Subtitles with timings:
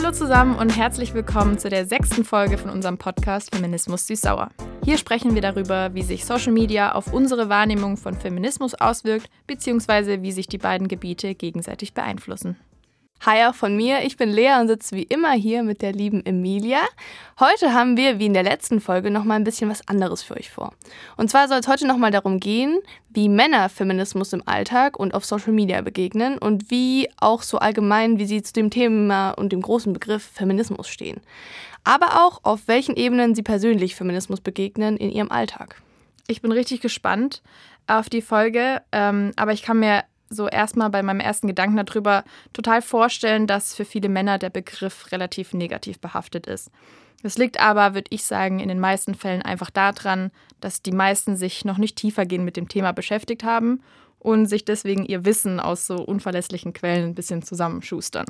[0.00, 4.48] Hallo zusammen und herzlich willkommen zu der sechsten Folge von unserem Podcast Feminismus süß-sauer.
[4.84, 10.22] Hier sprechen wir darüber, wie sich Social Media auf unsere Wahrnehmung von Feminismus auswirkt, beziehungsweise
[10.22, 12.56] wie sich die beiden Gebiete gegenseitig beeinflussen.
[13.26, 16.24] Hi auch von mir, ich bin Lea und sitze wie immer hier mit der lieben
[16.24, 16.78] Emilia.
[17.40, 20.52] Heute haben wir, wie in der letzten Folge, nochmal ein bisschen was anderes für euch
[20.52, 20.72] vor.
[21.16, 22.78] Und zwar soll es heute nochmal darum gehen,
[23.08, 28.20] wie Männer Feminismus im Alltag und auf Social Media begegnen und wie auch so allgemein,
[28.20, 31.20] wie sie zu dem Thema und dem großen Begriff Feminismus stehen.
[31.82, 35.82] Aber auch, auf welchen Ebenen sie persönlich Feminismus begegnen in ihrem Alltag.
[36.28, 37.42] Ich bin richtig gespannt
[37.88, 42.24] auf die Folge, ähm, aber ich kann mir so erstmal bei meinem ersten Gedanken darüber
[42.52, 46.70] total vorstellen, dass für viele Männer der Begriff relativ negativ behaftet ist.
[47.22, 51.36] Das liegt aber, würde ich sagen, in den meisten Fällen einfach daran, dass die meisten
[51.36, 53.82] sich noch nicht tiefergehend mit dem Thema beschäftigt haben
[54.18, 58.26] und sich deswegen ihr Wissen aus so unverlässlichen Quellen ein bisschen zusammenschustern.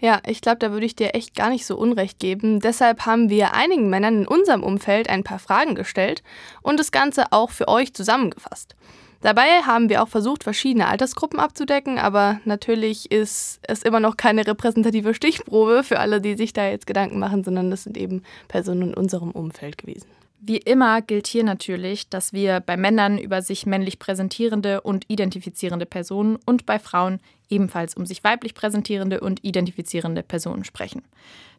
[0.00, 2.58] Ja, ich glaube, da würde ich dir echt gar nicht so Unrecht geben.
[2.58, 6.24] Deshalb haben wir einigen Männern in unserem Umfeld ein paar Fragen gestellt
[6.60, 8.74] und das Ganze auch für euch zusammengefasst.
[9.22, 14.44] Dabei haben wir auch versucht, verschiedene Altersgruppen abzudecken, aber natürlich ist es immer noch keine
[14.44, 18.88] repräsentative Stichprobe für alle, die sich da jetzt Gedanken machen, sondern das sind eben Personen
[18.88, 20.08] in unserem Umfeld gewesen.
[20.40, 25.86] Wie immer gilt hier natürlich, dass wir bei Männern über sich männlich präsentierende und identifizierende
[25.86, 31.04] Personen und bei Frauen ebenfalls um sich weiblich präsentierende und identifizierende Personen sprechen.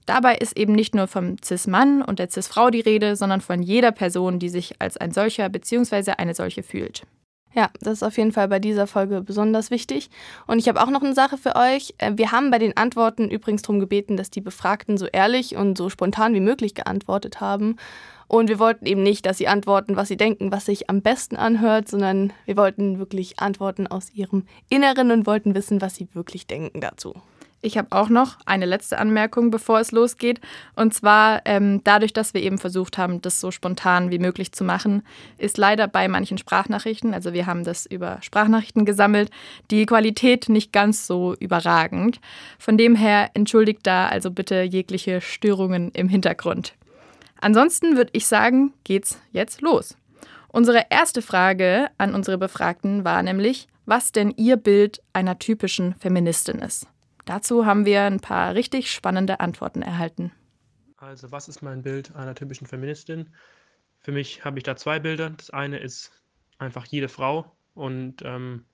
[0.06, 3.94] Dabei ist eben nicht nur vom Cis-Mann und der Cis-Frau die Rede, sondern von jeder
[3.94, 6.16] Person, die sich als ein solcher bzw.
[6.18, 7.04] eine solche fühlt.
[7.56, 10.10] Ja, das ist auf jeden Fall bei dieser Folge besonders wichtig.
[10.48, 11.94] Und ich habe auch noch eine Sache für euch.
[12.00, 15.78] Äh, wir haben bei den Antworten übrigens darum gebeten, dass die Befragten so ehrlich und
[15.78, 17.78] so spontan wie möglich geantwortet haben.
[18.28, 21.36] Und wir wollten eben nicht, dass sie antworten, was sie denken, was sich am besten
[21.36, 26.48] anhört, sondern wir wollten wirklich Antworten aus ihrem Inneren und wollten wissen, was sie wirklich
[26.48, 27.14] denken dazu.
[27.66, 30.42] Ich habe auch noch eine letzte Anmerkung, bevor es losgeht.
[30.76, 34.66] Und zwar, ähm, dadurch, dass wir eben versucht haben, das so spontan wie möglich zu
[34.66, 35.02] machen,
[35.38, 39.32] ist leider bei manchen Sprachnachrichten, also wir haben das über Sprachnachrichten gesammelt,
[39.72, 42.20] die Qualität nicht ganz so überragend.
[42.60, 46.74] Von dem her entschuldigt da also bitte jegliche Störungen im Hintergrund.
[47.40, 49.96] Ansonsten würde ich sagen, geht's jetzt los.
[50.50, 56.60] Unsere erste Frage an unsere Befragten war nämlich, was denn ihr Bild einer typischen Feministin
[56.60, 56.88] ist.
[57.26, 60.32] Dazu haben wir ein paar richtig spannende Antworten erhalten.
[60.98, 63.34] Also, was ist mein Bild einer typischen Feministin?
[64.00, 65.30] Für mich habe ich da zwei Bilder.
[65.32, 66.12] Das eine ist
[66.58, 68.66] einfach jede Frau und ähm,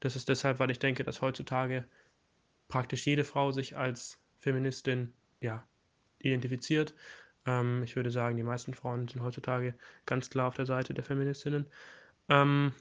[0.00, 1.84] das ist deshalb, weil ich denke, dass heutzutage
[2.68, 5.64] praktisch jede Frau sich als Feministin ja,
[6.18, 6.94] identifiziert.
[7.46, 9.74] Ähm, ich würde sagen, die meisten Frauen sind heutzutage
[10.04, 11.66] ganz klar auf der Seite der Feministinnen.
[12.28, 12.72] Ähm,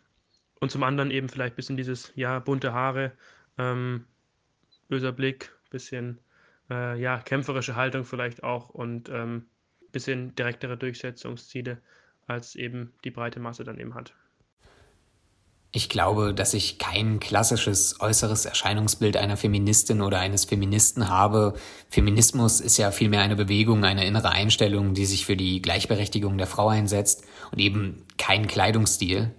[0.60, 3.12] und zum anderen eben vielleicht ein bisschen dieses, ja, bunte Haare,
[3.58, 4.06] ähm,
[4.88, 6.20] böser Blick, bisschen
[6.70, 9.46] äh, ja, kämpferische Haltung vielleicht auch und ähm,
[9.92, 11.78] bisschen direktere Durchsetzungsziele,
[12.28, 14.14] als eben die breite Masse dann eben hat.
[15.72, 21.54] Ich glaube, dass ich kein klassisches äußeres Erscheinungsbild einer Feministin oder eines Feministen habe.
[21.90, 26.48] Feminismus ist ja vielmehr eine Bewegung, eine innere Einstellung, die sich für die Gleichberechtigung der
[26.48, 29.32] Frau einsetzt und eben kein Kleidungsstil.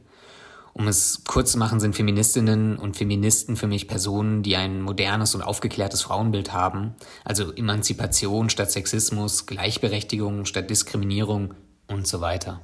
[0.78, 5.34] Um es kurz zu machen, sind Feministinnen und Feministen für mich Personen, die ein modernes
[5.34, 6.94] und aufgeklärtes Frauenbild haben,
[7.25, 11.54] also Emanzipation statt Sexismus, Gleichberechtigung statt Diskriminierung
[11.88, 12.60] und so weiter.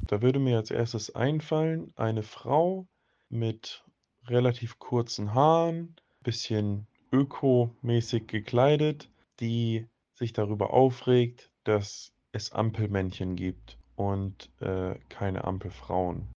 [0.00, 2.88] Da würde mir als erstes einfallen, eine Frau
[3.30, 3.82] mit
[4.26, 9.08] relativ kurzen Haaren, bisschen ökomäßig gekleidet,
[9.40, 16.28] die sich darüber aufregt, dass es Ampelmännchen gibt und äh, keine Ampelfrauen.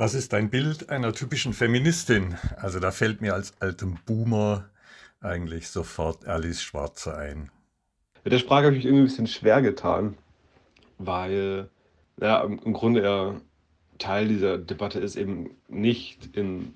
[0.00, 2.34] Was ist dein Bild einer typischen Feministin?
[2.56, 4.70] Also da fällt mir als altem Boomer
[5.20, 7.50] eigentlich sofort Alice Schwarzer ein.
[8.24, 10.16] Mit der Frage habe ich mich irgendwie ein bisschen schwer getan,
[10.96, 11.68] weil
[12.18, 13.38] ja, im Grunde ja
[13.98, 16.72] Teil dieser Debatte ist eben nicht in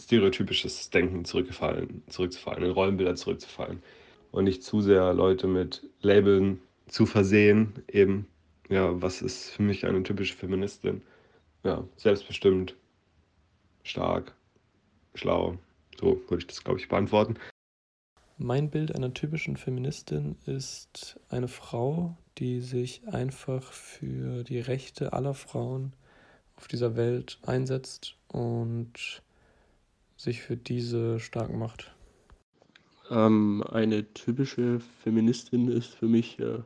[0.00, 3.82] stereotypisches Denken zurückgefallen, zurückzufallen, in Rollenbilder zurückzufallen
[4.30, 8.28] und nicht zu sehr Leute mit Labeln zu versehen, eben,
[8.68, 11.02] ja, was ist für mich eine typische Feministin?
[11.64, 12.74] Ja, selbstbestimmt,
[13.82, 14.34] stark,
[15.14, 15.58] schlau.
[16.00, 17.36] So würde ich das, glaube ich, beantworten.
[18.36, 25.34] Mein Bild einer typischen Feministin ist eine Frau, die sich einfach für die Rechte aller
[25.34, 25.92] Frauen
[26.56, 29.22] auf dieser Welt einsetzt und
[30.16, 31.92] sich für diese stark macht.
[33.10, 36.60] Ähm, eine typische Feministin ist für mich, äh,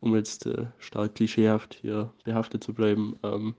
[0.00, 3.54] um jetzt äh, stark klischeehaft hier behaftet zu bleiben, ähm,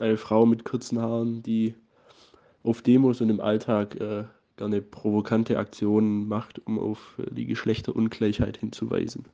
[0.00, 1.74] eine Frau mit kurzen Haaren, die
[2.62, 4.24] auf Demos und im Alltag äh,
[4.56, 9.24] gerne provokante Aktionen macht, um auf die Geschlechterungleichheit hinzuweisen.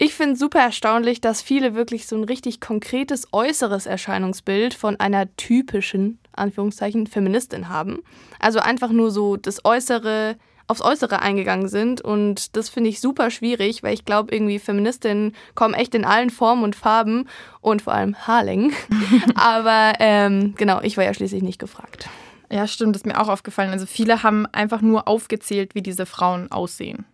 [0.00, 5.34] Ich finde super erstaunlich, dass viele wirklich so ein richtig konkretes äußeres Erscheinungsbild von einer
[5.34, 8.02] typischen, Anführungszeichen, Feministin haben.
[8.38, 10.36] Also einfach nur so das Äußere,
[10.68, 12.00] aufs Äußere eingegangen sind.
[12.00, 16.30] Und das finde ich super schwierig, weil ich glaube, irgendwie Feministinnen kommen echt in allen
[16.30, 17.26] Formen und Farben
[17.60, 18.72] und vor allem Haarlängen.
[19.34, 22.08] Aber ähm, genau, ich war ja schließlich nicht gefragt.
[22.50, 23.70] Ja, stimmt, das ist mir auch aufgefallen.
[23.70, 27.04] Also viele haben einfach nur aufgezählt, wie diese Frauen aussehen.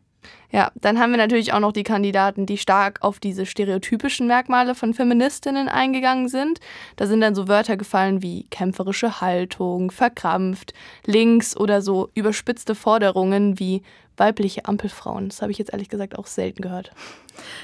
[0.51, 4.75] Ja, dann haben wir natürlich auch noch die Kandidaten, die stark auf diese stereotypischen Merkmale
[4.75, 6.61] von Feministinnen eingegangen sind.
[6.97, 10.73] Da sind dann so Wörter gefallen wie kämpferische Haltung, verkrampft,
[11.07, 13.83] links oder so überspitzte Forderungen wie
[14.17, 15.29] weibliche Ampelfrauen.
[15.29, 16.93] Das habe ich jetzt ehrlich gesagt auch selten gehört.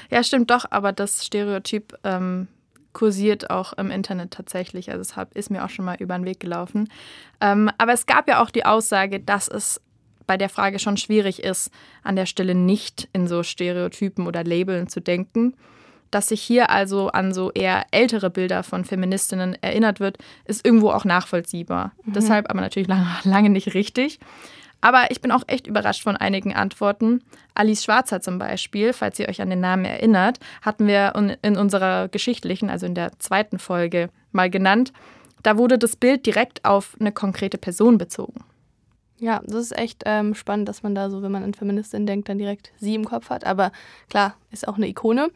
[0.09, 2.47] Ja, stimmt doch, aber das Stereotyp ähm,
[2.93, 4.91] kursiert auch im Internet tatsächlich.
[4.91, 6.89] Also es ist mir auch schon mal über den Weg gelaufen.
[7.39, 9.79] Ähm, aber es gab ja auch die Aussage, dass es
[10.31, 11.71] bei der Frage schon schwierig ist,
[12.03, 15.57] an der Stelle nicht in so Stereotypen oder Labeln zu denken.
[16.09, 20.91] Dass sich hier also an so eher ältere Bilder von Feministinnen erinnert wird, ist irgendwo
[20.91, 21.91] auch nachvollziehbar.
[22.05, 22.13] Mhm.
[22.13, 24.19] Deshalb aber natürlich lange, lange nicht richtig.
[24.79, 27.21] Aber ich bin auch echt überrascht von einigen Antworten.
[27.53, 31.11] Alice Schwarzer zum Beispiel, falls ihr euch an den Namen erinnert, hatten wir
[31.41, 34.93] in unserer geschichtlichen, also in der zweiten Folge mal genannt.
[35.43, 38.45] Da wurde das Bild direkt auf eine konkrete Person bezogen.
[39.21, 42.27] Ja, das ist echt ähm, spannend, dass man da so, wenn man an Feministin denkt,
[42.27, 43.45] dann direkt sie im Kopf hat.
[43.45, 43.71] Aber
[44.09, 45.29] klar, ist auch eine Ikone.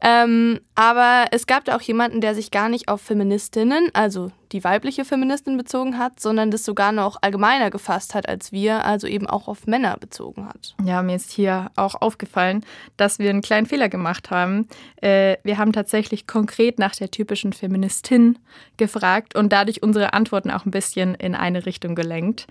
[0.00, 4.64] Ähm, aber es gab da auch jemanden, der sich gar nicht auf Feministinnen, also die
[4.64, 9.26] weibliche Feministin bezogen hat, sondern das sogar noch allgemeiner gefasst hat als wir, also eben
[9.26, 10.74] auch auf Männer bezogen hat.
[10.84, 12.64] Ja, mir ist hier auch aufgefallen,
[12.96, 14.68] dass wir einen kleinen Fehler gemacht haben.
[15.00, 18.38] Äh, wir haben tatsächlich konkret nach der typischen Feministin
[18.76, 22.46] gefragt und dadurch unsere Antworten auch ein bisschen in eine Richtung gelenkt.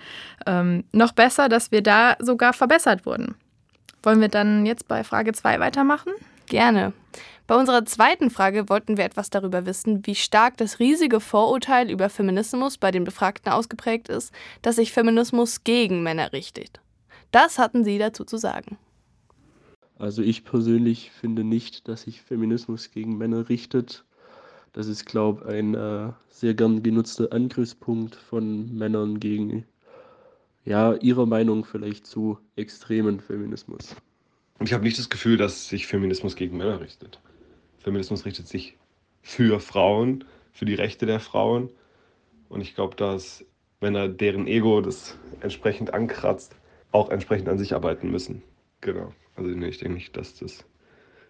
[0.45, 3.35] Ähm, noch besser, dass wir da sogar verbessert wurden.
[4.01, 6.11] Wollen wir dann jetzt bei Frage 2 weitermachen?
[6.47, 6.93] Gerne.
[7.53, 12.09] Bei unserer zweiten Frage wollten wir etwas darüber wissen, wie stark das riesige Vorurteil über
[12.09, 14.33] Feminismus bei den Befragten ausgeprägt ist,
[14.63, 16.81] dass sich Feminismus gegen Männer richtet.
[17.29, 18.79] Das hatten sie dazu zu sagen.
[19.99, 24.03] Also ich persönlich finde nicht, dass sich Feminismus gegen Männer richtet.
[24.71, 29.63] Das ist, glaube ich, ein äh, sehr gern genutzter Angriffspunkt von Männern gegen
[30.65, 33.95] ja, ihrer Meinung vielleicht zu extremen Feminismus.
[34.57, 37.19] Und ich habe nicht das Gefühl, dass sich Feminismus gegen Männer richtet.
[37.83, 38.77] Feminismus richtet sich
[39.21, 41.69] für Frauen, für die Rechte der Frauen.
[42.49, 43.45] Und ich glaube, dass
[43.81, 46.55] Männer, deren Ego das entsprechend ankratzt,
[46.91, 48.41] auch entsprechend an sich arbeiten müssen.
[48.81, 49.13] Genau.
[49.35, 50.65] Also ich denke nicht, dass das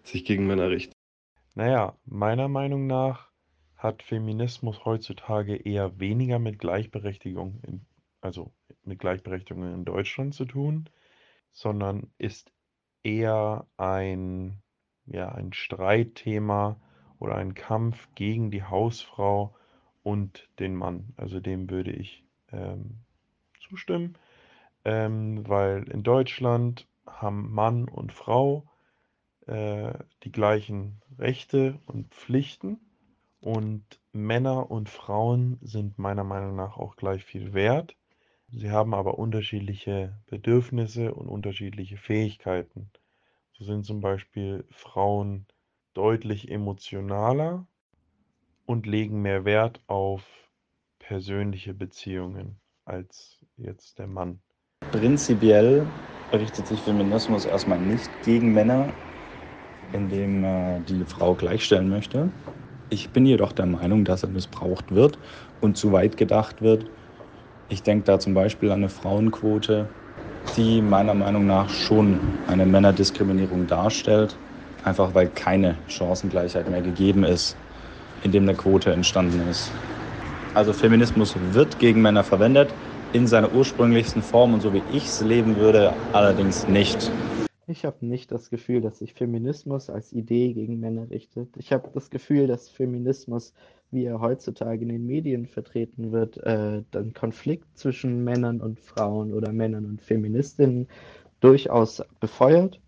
[0.02, 0.94] sich gegen Männer richtet.
[1.54, 3.30] Naja, meiner Meinung nach
[3.76, 7.86] hat Feminismus heutzutage eher weniger mit Gleichberechtigung, in,
[8.20, 8.52] also
[8.84, 10.88] mit Gleichberechtigung in Deutschland zu tun,
[11.52, 12.52] sondern ist
[13.02, 14.62] eher ein
[15.06, 16.76] ja, ein Streitthema
[17.18, 19.54] oder ein Kampf gegen die Hausfrau
[20.02, 21.14] und den Mann.
[21.16, 22.98] Also dem würde ich ähm,
[23.68, 24.16] zustimmen,
[24.84, 28.68] ähm, weil in Deutschland haben Mann und Frau
[29.46, 29.92] äh,
[30.22, 32.78] die gleichen Rechte und Pflichten
[33.40, 37.96] und Männer und Frauen sind meiner Meinung nach auch gleich viel wert.
[38.48, 42.90] Sie haben aber unterschiedliche Bedürfnisse und unterschiedliche Fähigkeiten.
[43.56, 45.46] So sind zum Beispiel Frauen
[45.94, 47.66] deutlich emotionaler
[48.66, 50.50] und legen mehr Wert auf
[50.98, 54.40] persönliche Beziehungen als jetzt der Mann.
[54.90, 55.86] Prinzipiell
[56.32, 58.94] richtet sich Feminismus erstmal nicht gegen Männer,
[59.92, 62.32] indem er die Frau gleichstellen möchte.
[62.90, 65.18] Ich bin jedoch der Meinung, dass er missbraucht wird
[65.60, 66.90] und zu weit gedacht wird.
[67.68, 69.94] Ich denke da zum Beispiel an eine Frauenquote,
[70.56, 74.40] die meiner Meinung nach schon eine Männerdiskriminierung darstellt,
[74.82, 77.60] einfach weil keine Chancengleichheit mehr gegeben ist,
[78.20, 79.80] indem eine Quote entstanden ist.
[80.54, 82.76] Also Feminismus wird gegen Männer verwendet,
[83.12, 87.16] in seiner ursprünglichsten Form und so wie ich es leben würde, allerdings nicht.
[87.66, 91.56] Ich habe nicht das Gefühl, dass sich Feminismus als Idee gegen Männer richtet.
[91.56, 93.54] Ich habe das Gefühl, dass Feminismus
[93.90, 99.32] wie er heutzutage in den Medien vertreten wird, äh, den Konflikt zwischen Männern und Frauen
[99.32, 100.88] oder Männern und Feministinnen
[101.40, 102.80] durchaus befeuert.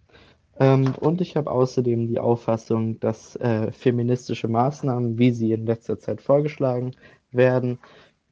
[0.59, 5.99] Ähm, und ich habe außerdem die Auffassung, dass äh, feministische Maßnahmen, wie sie in letzter
[5.99, 6.93] Zeit vorgeschlagen
[7.31, 7.79] werden,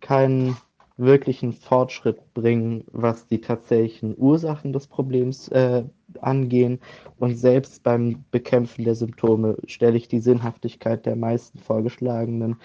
[0.01, 0.57] keinen
[0.97, 5.85] wirklichen Fortschritt bringen, was die tatsächlichen Ursachen des Problems äh,
[6.23, 6.81] angehen.
[7.19, 12.57] Und selbst beim Bekämpfen der Symptome stelle ich die Sinnhaftigkeit der meisten vorgeschlagenen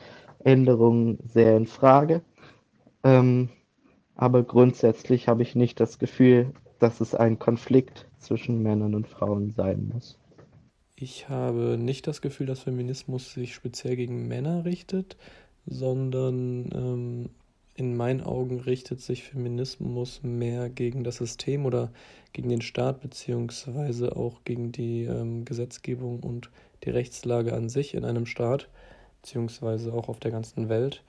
[0.44, 2.22] Änderungen sehr in Frage.
[3.04, 3.50] Ähm,
[4.16, 9.52] aber grundsätzlich habe ich nicht das Gefühl, dass es ein Konflikt zwischen Männern und Frauen
[9.52, 10.18] sein muss.
[10.96, 15.16] Ich habe nicht das Gefühl, dass Feminismus sich speziell gegen Männer richtet,
[15.66, 17.30] sondern ähm,
[17.80, 21.92] in meinen Augen richtet sich Feminismus mehr gegen das System oder
[22.34, 26.50] gegen den Staat beziehungsweise auch gegen die ähm, Gesetzgebung und
[26.84, 28.68] die Rechtslage an sich in einem Staat
[29.22, 31.04] beziehungsweise auch auf der ganzen Welt.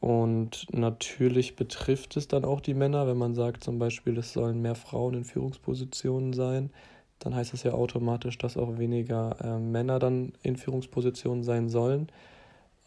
[0.00, 4.62] Und natürlich betrifft es dann auch die Männer, wenn man sagt zum Beispiel, es sollen
[4.62, 6.70] mehr Frauen in Führungspositionen sein,
[7.18, 12.08] dann heißt das ja automatisch, dass auch weniger äh, Männer dann in Führungspositionen sein sollen.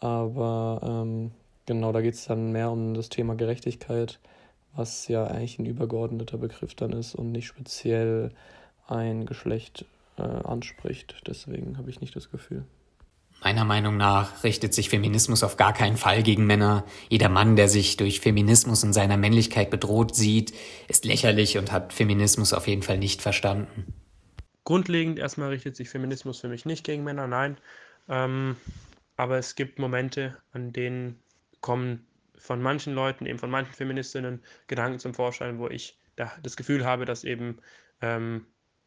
[0.00, 1.30] Aber ähm,
[1.66, 4.20] genau, da geht es dann mehr um das Thema Gerechtigkeit,
[4.74, 8.30] was ja eigentlich ein übergeordneter Begriff dann ist und nicht speziell
[8.86, 9.84] ein Geschlecht
[10.18, 11.22] äh, anspricht.
[11.26, 12.64] Deswegen habe ich nicht das Gefühl.
[13.42, 16.84] Meiner Meinung nach richtet sich Feminismus auf gar keinen Fall gegen Männer.
[17.10, 20.54] Jeder Mann, der sich durch Feminismus in seiner Männlichkeit bedroht sieht,
[20.88, 23.92] ist lächerlich und hat Feminismus auf jeden Fall nicht verstanden.
[24.64, 27.58] Grundlegend erstmal richtet sich Feminismus für mich nicht gegen Männer, nein.
[28.08, 28.56] Ähm,
[29.16, 31.20] aber es gibt Momente, an denen
[31.64, 32.06] kommen
[32.36, 36.84] von manchen Leuten, eben von manchen Feministinnen, Gedanken zum Vorschein, wo ich da das Gefühl
[36.84, 37.58] habe, dass eben
[38.02, 38.44] ähm,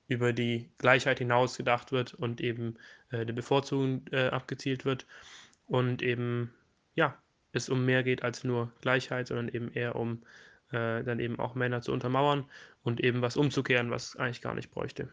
[0.08, 2.78] über die Gleichheit hinaus gedacht wird und eben
[3.10, 5.08] äh, der Bevorzugung äh, abgezielt wird
[5.66, 6.54] und eben
[6.94, 7.18] ja
[7.52, 10.22] es um mehr geht als nur Gleichheit, sondern eben eher um
[10.70, 12.46] äh, dann eben auch Männer zu untermauern
[12.84, 15.10] und eben was umzukehren, was eigentlich gar nicht bräuchte.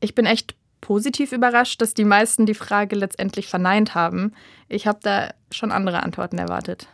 [0.00, 4.32] Ich bin echt positiv überrascht, dass die meisten die Frage letztendlich verneint haben.
[4.68, 6.88] Ich habe da schon andere Antworten erwartet.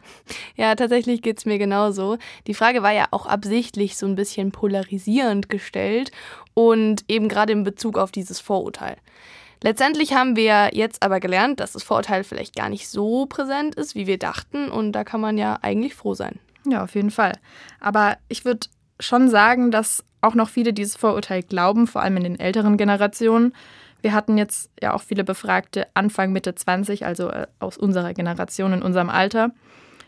[0.56, 2.18] Ja, tatsächlich geht es mir genauso.
[2.46, 6.12] Die Frage war ja auch absichtlich so ein bisschen polarisierend gestellt
[6.54, 8.96] und eben gerade in Bezug auf dieses Vorurteil.
[9.62, 13.94] Letztendlich haben wir jetzt aber gelernt, dass das Vorurteil vielleicht gar nicht so präsent ist,
[13.94, 16.40] wie wir dachten und da kann man ja eigentlich froh sein.
[16.66, 17.32] Ja, auf jeden Fall.
[17.80, 18.66] Aber ich würde
[19.02, 23.54] schon sagen, dass auch noch viele dieses Vorurteil glauben, vor allem in den älteren Generationen.
[24.00, 28.72] Wir hatten jetzt ja auch viele Befragte Anfang, Mitte 20, also äh, aus unserer Generation,
[28.72, 29.50] in unserem Alter.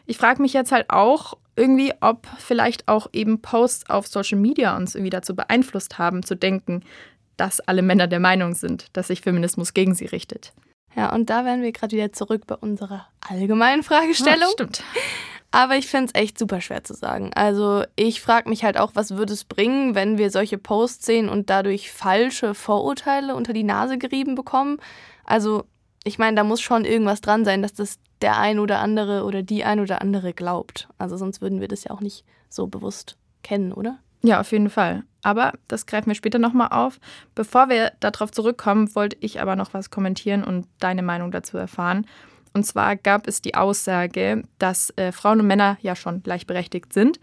[0.06, 4.76] Ich frage mich jetzt halt auch irgendwie, ob vielleicht auch eben Posts auf Social Media
[4.76, 6.82] uns irgendwie dazu beeinflusst haben, zu denken,
[7.36, 10.52] dass alle Männer der Meinung sind, dass sich Feminismus gegen sie richtet.
[10.96, 14.40] Ja, und da wären wir gerade wieder zurück bei unserer allgemeinen Fragestellung.
[14.40, 14.84] Ja, stimmt.
[15.54, 17.30] Aber ich finde es echt super schwer zu sagen.
[17.32, 21.28] Also ich frage mich halt auch, was würde es bringen, wenn wir solche Posts sehen
[21.28, 24.78] und dadurch falsche Vorurteile unter die Nase gerieben bekommen.
[25.25, 25.64] Also
[26.02, 29.44] ich meine, da muss schon irgendwas dran sein, dass das der ein oder andere oder
[29.44, 30.88] die ein oder andere glaubt.
[30.99, 34.00] Also sonst würden wir das ja auch nicht so bewusst kennen, oder?
[34.25, 35.04] Ja, auf jeden Fall.
[35.23, 36.99] Aber das greifen wir später nochmal auf.
[37.37, 42.08] Bevor wir darauf zurückkommen, wollte ich aber noch was kommentieren und deine Meinung dazu erfahren.
[42.54, 47.18] Und zwar gab es die Aussage, dass äh, Frauen und Männer ja schon gleichberechtigt sind,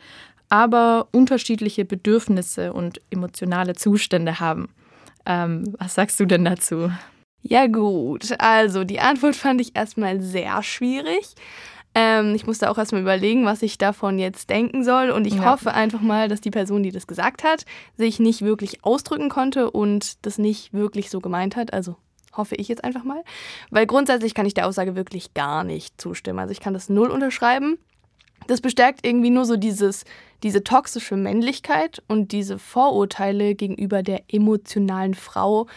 [0.50, 4.70] aber unterschiedliche Bedürfnisse und emotionale Zustände haben.
[5.26, 6.92] Ähm, was sagst du denn dazu?
[7.42, 11.34] Ja gut, also die Antwort fand ich erstmal sehr schwierig.
[11.96, 15.10] Ähm, ich musste auch erstmal überlegen, was ich davon jetzt denken soll.
[15.10, 15.46] Und ich ja.
[15.46, 17.66] hoffe einfach mal, dass die Person, die das gesagt hat,
[17.98, 21.74] sich nicht wirklich ausdrücken konnte und das nicht wirklich so gemeint hat.
[21.74, 21.96] Also
[22.34, 23.24] hoffe ich jetzt einfach mal.
[23.70, 26.40] Weil grundsätzlich kann ich der Aussage wirklich gar nicht zustimmen.
[26.40, 27.78] Also ich kann das null unterschreiben.
[28.48, 30.04] Das bestärkt irgendwie nur so dieses,
[30.44, 35.68] diese toxische Männlichkeit und diese Vorurteile gegenüber der emotionalen Frau,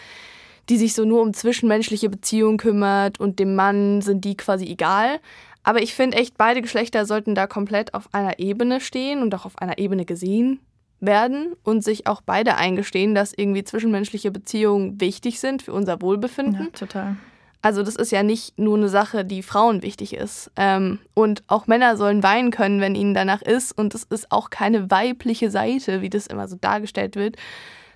[0.68, 5.20] die sich so nur um zwischenmenschliche Beziehungen kümmert und dem Mann sind die quasi egal.
[5.62, 9.44] Aber ich finde echt, beide Geschlechter sollten da komplett auf einer Ebene stehen und auch
[9.44, 10.60] auf einer Ebene gesehen
[11.06, 16.64] werden und sich auch beide eingestehen, dass irgendwie zwischenmenschliche Beziehungen wichtig sind für unser Wohlbefinden.
[16.64, 17.16] Ja, total.
[17.64, 20.50] Also das ist ja nicht nur eine Sache, die Frauen wichtig ist.
[20.54, 23.72] Ähm, und auch Männer sollen weinen können, wenn ihnen danach ist.
[23.72, 27.36] Und es ist auch keine weibliche Seite, wie das immer so dargestellt wird,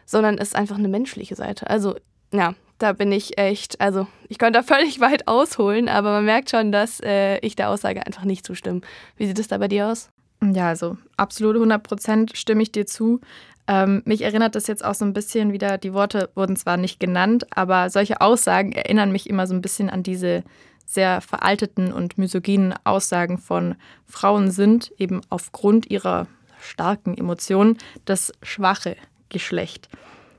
[0.07, 1.69] sondern es ist einfach eine menschliche Seite.
[1.69, 1.97] Also
[2.33, 6.49] ja, da bin ich echt, also ich könnte da völlig weit ausholen, aber man merkt
[6.49, 8.81] schon, dass äh, ich der Aussage einfach nicht zustimme.
[9.17, 10.09] Wie sieht es da bei dir aus?
[10.43, 13.21] Ja, also absolut 100 Prozent stimme ich dir zu.
[13.67, 17.01] Ähm, mich erinnert das jetzt auch so ein bisschen wieder, die Worte wurden zwar nicht
[17.01, 20.43] genannt, aber solche Aussagen erinnern mich immer so ein bisschen an diese
[20.87, 23.75] sehr veralteten und misogynen Aussagen von
[24.07, 26.27] Frauen sind eben aufgrund ihrer
[26.61, 27.77] starken Emotionen
[28.07, 28.97] das schwache
[29.29, 29.91] Geschlecht.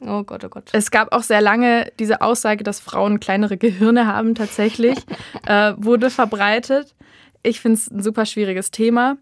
[0.01, 0.69] Oh Gott, oh Gott.
[0.71, 4.97] Es gab auch sehr lange diese Aussage, dass Frauen kleinere Gehirne haben tatsächlich,
[5.45, 6.95] äh, wurde verbreitet.
[7.43, 9.17] Ich finde es ein super schwieriges Thema.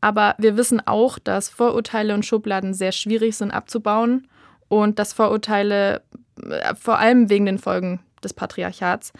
[0.00, 4.28] Aber wir wissen auch, dass Vorurteile und Schubladen sehr schwierig sind abzubauen
[4.68, 6.02] und dass Vorurteile,
[6.42, 9.12] äh, vor allem wegen den Folgen des Patriarchats,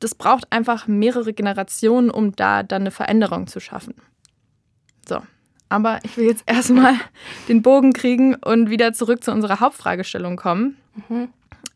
[0.00, 3.94] das braucht einfach mehrere Generationen, um da dann eine Veränderung zu schaffen.
[5.08, 5.20] So,
[5.68, 6.94] Aber ich will jetzt erstmal
[7.48, 10.76] den Bogen kriegen und wieder zurück zu unserer Hauptfragestellung kommen.
[11.08, 11.28] Mhm.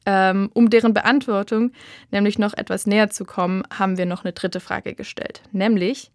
[0.04, 1.73] Ähm, um deren Beantwortung
[2.11, 5.42] nämlich noch etwas näher zu kommen, haben wir noch eine dritte Frage gestellt.
[5.52, 6.11] Nämlich,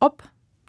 [0.00, 0.22] ob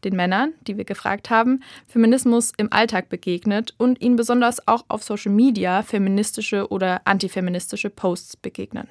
[0.04, 5.04] den Männern, die wir gefragt haben, Feminismus im Alltag begegnet und ihnen besonders auch auf
[5.04, 8.88] Social Media feministische oder antifeministische Posts begegnen.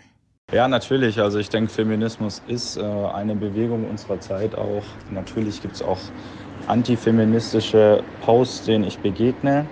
[0.52, 1.18] Ja, natürlich.
[1.20, 4.84] Also ich denke, Feminismus ist äh, eine Bewegung unserer Zeit auch.
[5.10, 5.98] Natürlich gibt es auch
[6.68, 9.66] antifeministische Posts, denen ich begegne.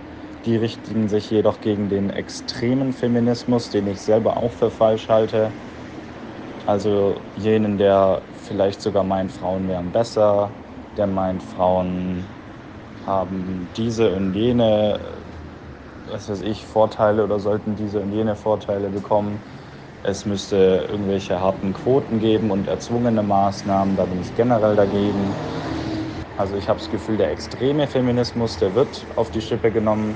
[0.45, 5.51] Die richten sich jedoch gegen den extremen Feminismus, den ich selber auch für falsch halte.
[6.67, 10.51] Also jenen, der vielleicht sogar meint, Frauen wären besser,
[10.99, 12.27] der meint, Frauen
[13.07, 15.01] haben diese und jene,
[16.07, 19.41] was weiß ich, Vorteile oder sollten diese und jene Vorteile bekommen.
[20.03, 25.35] Es müsste irgendwelche harten Quoten geben und erzwungene Maßnahmen, da bin ich generell dagegen.
[26.37, 30.15] Also ich habe das Gefühl, der extreme Feminismus, der wird auf die Schippe genommen.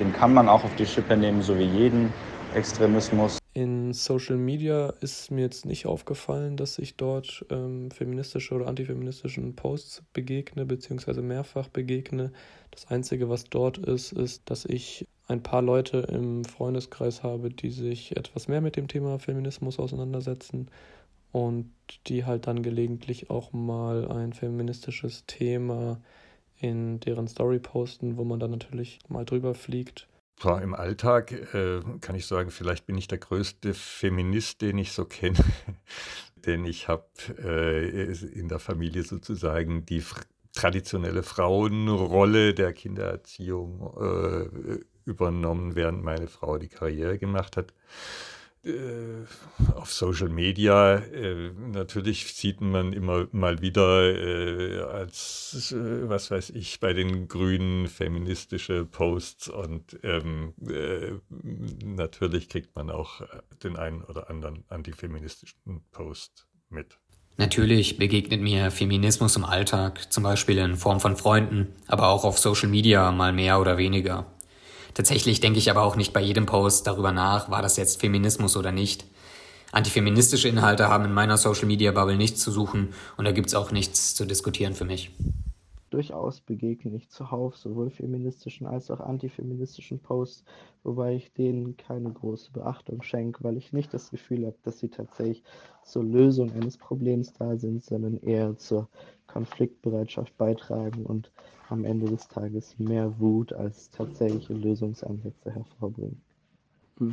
[0.00, 2.14] Den kann man auch auf die Schippe nehmen, so wie jeden
[2.50, 3.41] Extremismus.
[3.54, 9.54] In Social Media ist mir jetzt nicht aufgefallen, dass ich dort ähm, feministische oder antifeministischen
[9.54, 12.32] Posts begegne, beziehungsweise mehrfach begegne.
[12.70, 17.68] Das Einzige, was dort ist, ist, dass ich ein paar Leute im Freundeskreis habe, die
[17.68, 20.68] sich etwas mehr mit dem Thema Feminismus auseinandersetzen
[21.30, 21.70] und
[22.06, 26.00] die halt dann gelegentlich auch mal ein feministisches Thema
[26.58, 30.08] in deren Story posten, wo man dann natürlich mal drüber fliegt
[30.60, 35.04] im Alltag äh, kann ich sagen, vielleicht bin ich der größte Feminist, den ich so
[35.04, 35.38] kenne.
[36.46, 37.06] Denn ich habe
[37.38, 40.02] äh, in der Familie sozusagen die
[40.52, 47.72] traditionelle Frauenrolle der Kindererziehung äh, übernommen, während meine Frau die Karriere gemacht hat.
[48.64, 49.26] Äh,
[49.74, 56.50] auf Social Media äh, natürlich sieht man immer mal wieder äh, als äh, was weiß
[56.50, 61.14] ich bei den Grünen feministische Posts und ähm, äh,
[61.84, 63.22] natürlich kriegt man auch
[63.64, 66.98] den einen oder anderen antifeministischen Post mit.
[67.38, 72.38] Natürlich begegnet mir Feminismus im Alltag, zum Beispiel in Form von Freunden, aber auch auf
[72.38, 74.26] Social Media mal mehr oder weniger.
[74.94, 78.56] Tatsächlich denke ich aber auch nicht bei jedem Post darüber nach, war das jetzt Feminismus
[78.56, 79.06] oder nicht.
[79.72, 83.72] Antifeministische Inhalte haben in meiner Social Media Bubble nichts zu suchen und da gibt's auch
[83.72, 85.10] nichts zu diskutieren für mich.
[85.88, 90.44] Durchaus begegne ich zuhauf sowohl feministischen als auch antifeministischen Posts,
[90.84, 94.88] wobei ich denen keine große Beachtung schenke, weil ich nicht das Gefühl habe, dass sie
[94.88, 95.42] tatsächlich
[95.84, 98.88] zur Lösung eines Problems da sind, sondern eher zur
[99.26, 101.30] Konfliktbereitschaft beitragen und
[101.72, 106.20] am Ende des Tages mehr Wut als tatsächliche Lösungsansätze hervorbringen.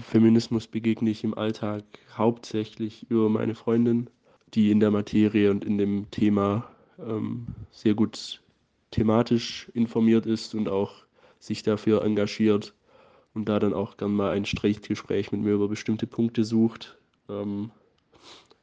[0.01, 1.83] Feminismus begegne ich im Alltag
[2.15, 4.09] hauptsächlich über meine Freundin,
[4.53, 6.69] die in der Materie und in dem Thema
[6.99, 8.41] ähm, sehr gut
[8.91, 11.05] thematisch informiert ist und auch
[11.39, 12.73] sich dafür engagiert
[13.33, 16.97] und da dann auch gern mal ein Streitgespräch mit mir über bestimmte Punkte sucht.
[17.29, 17.71] Ähm,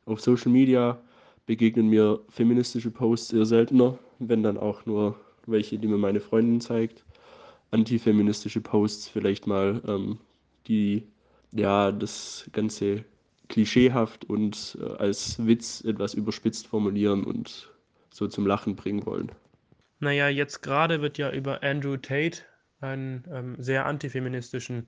[0.04, 0.98] auf Social Media
[1.46, 6.61] begegnen mir feministische Posts eher seltener, wenn dann auch nur welche, die mir meine Freundin
[6.61, 7.04] zeigt.
[7.70, 10.18] Antifeministische Posts vielleicht mal, ähm,
[10.66, 11.06] die
[11.52, 13.04] ja das Ganze
[13.48, 17.70] klischeehaft und äh, als Witz etwas überspitzt formulieren und
[18.11, 19.30] so zum Lachen bringen wollen.
[20.00, 22.42] Naja, jetzt gerade wird ja über Andrew Tate,
[22.80, 24.87] einen ähm, sehr antifeministischen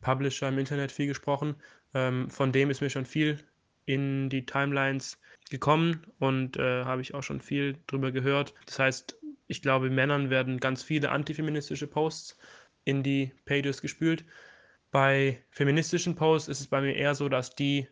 [0.00, 1.56] Publisher im Internet, viel gesprochen.
[1.94, 3.38] Ähm, von dem ist mir schon viel
[3.86, 5.18] in die Timelines
[5.50, 8.54] gekommen und äh, habe ich auch schon viel drüber gehört.
[8.66, 12.38] Das heißt, ich glaube, Männern werden ganz viele antifeministische Posts
[12.84, 14.24] in die Pages gespült.
[14.90, 17.88] Bei feministischen Posts ist es bei mir eher so, dass die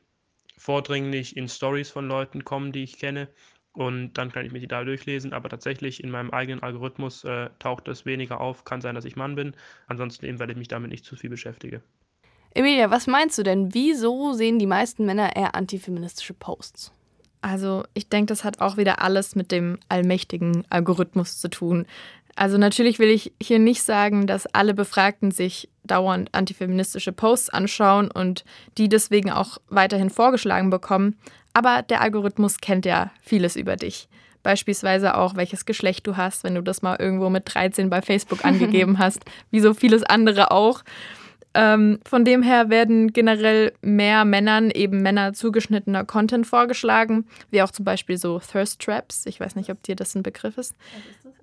[0.56, 3.28] vordringlich in Stories von Leuten kommen, die ich kenne.
[3.72, 5.32] Und dann kann ich mir die da durchlesen.
[5.32, 8.64] Aber tatsächlich in meinem eigenen Algorithmus äh, taucht das weniger auf.
[8.64, 9.54] Kann sein, dass ich Mann bin.
[9.86, 11.82] Ansonsten eben, weil ich mich damit nicht zu viel beschäftige.
[12.54, 13.72] Emilia, was meinst du denn?
[13.72, 16.92] Wieso sehen die meisten Männer eher antifeministische Posts?
[17.42, 21.86] Also ich denke, das hat auch wieder alles mit dem allmächtigen Algorithmus zu tun.
[22.34, 28.10] Also natürlich will ich hier nicht sagen, dass alle Befragten sich dauernd antifeministische Posts anschauen
[28.10, 28.44] und
[28.78, 31.18] die deswegen auch weiterhin vorgeschlagen bekommen,
[31.52, 34.08] aber der Algorithmus kennt ja vieles über dich.
[34.42, 38.44] Beispielsweise auch, welches Geschlecht du hast, wenn du das mal irgendwo mit 13 bei Facebook
[38.44, 40.82] angegeben hast, wie so vieles andere auch.
[41.54, 47.70] Ähm, von dem her werden generell mehr Männern eben Männer zugeschnittener Content vorgeschlagen, wie auch
[47.70, 49.26] zum Beispiel so Thirst Traps.
[49.26, 50.74] Ich weiß nicht, ob dir das ein Begriff ist.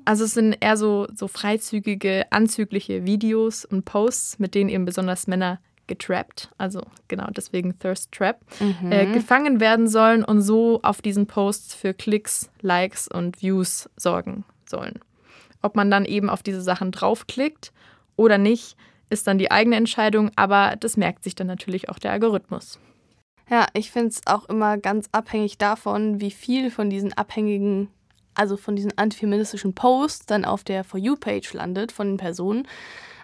[0.05, 5.27] Also es sind eher so, so freizügige, anzügliche Videos und Posts, mit denen eben besonders
[5.27, 8.91] Männer getrappt, also genau deswegen Thirst Trap, mhm.
[8.91, 14.45] äh, gefangen werden sollen und so auf diesen Posts für Klicks, Likes und Views sorgen
[14.65, 14.99] sollen.
[15.61, 17.73] Ob man dann eben auf diese Sachen draufklickt
[18.15, 18.77] oder nicht,
[19.09, 22.79] ist dann die eigene Entscheidung, aber das merkt sich dann natürlich auch der Algorithmus.
[23.49, 27.89] Ja, ich finde es auch immer ganz abhängig davon, wie viel von diesen abhängigen,
[28.35, 32.67] also von diesen antifeministischen Posts dann auf der For You-Page landet von den Personen.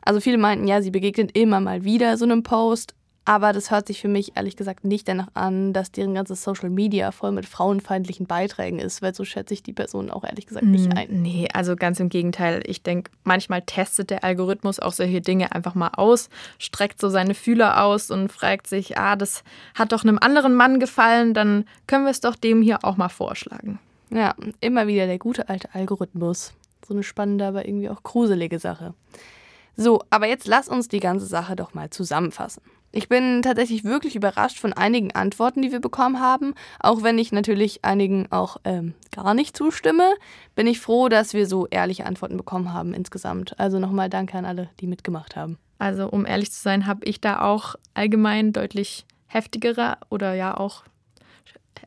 [0.02, 3.88] Also viele meinten, ja, sie begegnet immer mal wieder so einem Post, aber das hört
[3.88, 7.48] sich für mich ehrlich gesagt nicht danach an, dass deren ganzes Social Media voll mit
[7.48, 11.08] frauenfeindlichen Beiträgen ist, weil so schätze ich die Person auch ehrlich gesagt nicht ein.
[11.10, 12.62] Nee, also ganz im Gegenteil.
[12.66, 17.34] Ich denke, manchmal testet der Algorithmus auch solche Dinge einfach mal aus, streckt so seine
[17.34, 22.06] Fühler aus und fragt sich, ah, das hat doch einem anderen Mann gefallen, dann können
[22.06, 23.80] wir es doch dem hier auch mal vorschlagen.
[24.12, 26.54] Ja, immer wieder der gute alte Algorithmus.
[26.88, 28.94] So eine spannende, aber irgendwie auch gruselige Sache.
[29.76, 32.62] So, aber jetzt lass uns die ganze Sache doch mal zusammenfassen.
[32.96, 36.54] Ich bin tatsächlich wirklich überrascht von einigen Antworten, die wir bekommen haben.
[36.80, 40.14] Auch wenn ich natürlich einigen auch ähm, gar nicht zustimme,
[40.56, 43.60] bin ich froh, dass wir so ehrliche Antworten bekommen haben insgesamt.
[43.60, 45.58] Also nochmal danke an alle, die mitgemacht haben.
[45.78, 50.86] Also um ehrlich zu sein, habe ich da auch allgemein deutlich heftigere oder ja auch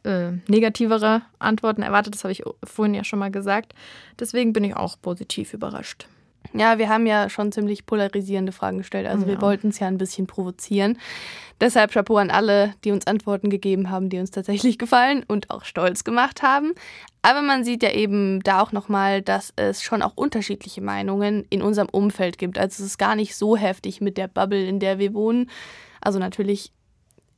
[0.04, 2.16] äh, negativere Antworten erwartet.
[2.16, 3.74] Das habe ich vorhin ja schon mal gesagt.
[4.20, 6.06] Deswegen bin ich auch positiv überrascht.
[6.52, 9.06] Ja, wir haben ja schon ziemlich polarisierende Fragen gestellt.
[9.06, 9.28] Also ja.
[9.28, 10.98] wir wollten es ja ein bisschen provozieren.
[11.60, 15.64] Deshalb Chapeau an alle, die uns Antworten gegeben haben, die uns tatsächlich gefallen und auch
[15.64, 16.72] stolz gemacht haben.
[17.22, 21.62] Aber man sieht ja eben da auch nochmal, dass es schon auch unterschiedliche Meinungen in
[21.62, 22.58] unserem Umfeld gibt.
[22.58, 25.50] Also es ist gar nicht so heftig mit der Bubble, in der wir wohnen.
[26.00, 26.72] Also natürlich